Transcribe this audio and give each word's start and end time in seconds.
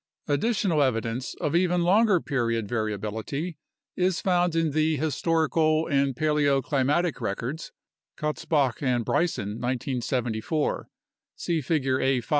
Additional 0.27 0.81
evidence 0.81 1.35
of 1.35 1.55
even 1.55 1.83
longer 1.83 2.19
period 2.19 2.67
variability 2.67 3.59
is 3.95 4.19
found 4.19 4.55
in 4.55 4.71
the 4.71 4.95
historical 4.97 5.85
and 5.85 6.15
paleo 6.15 6.63
climatic 6.63 7.21
records 7.21 7.71
(Kutzbach 8.17 8.81
and 8.81 9.05
Bryson, 9.05 9.59
1974; 9.61 10.89
see 11.35 11.61
Figure 11.61 12.01
A. 12.01 12.23